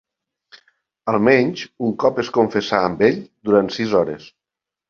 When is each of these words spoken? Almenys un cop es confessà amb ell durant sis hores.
Almenys 1.13 1.67
un 1.89 1.93
cop 2.05 2.23
es 2.25 2.33
confessà 2.39 2.83
amb 2.89 3.07
ell 3.11 3.23
durant 3.51 3.73
sis 3.77 3.99
hores. 4.01 4.27